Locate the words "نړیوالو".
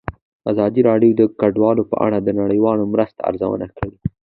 2.41-2.83